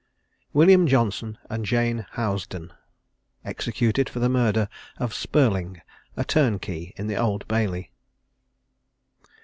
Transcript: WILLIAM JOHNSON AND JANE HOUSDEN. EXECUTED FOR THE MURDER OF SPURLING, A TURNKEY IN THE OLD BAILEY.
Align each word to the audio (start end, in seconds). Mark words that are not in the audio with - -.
WILLIAM 0.53 0.87
JOHNSON 0.87 1.37
AND 1.47 1.63
JANE 1.63 2.07
HOUSDEN. 2.13 2.73
EXECUTED 3.45 4.09
FOR 4.09 4.17
THE 4.17 4.29
MURDER 4.29 4.67
OF 4.97 5.13
SPURLING, 5.13 5.79
A 6.17 6.23
TURNKEY 6.25 6.93
IN 6.95 7.05
THE 7.05 7.17
OLD 7.17 7.47
BAILEY. 7.47 7.91